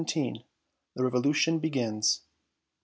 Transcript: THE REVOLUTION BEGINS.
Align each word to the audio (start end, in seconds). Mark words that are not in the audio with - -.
THE 0.95 1.03
REVOLUTION 1.03 1.59
BEGINS. 1.59 2.21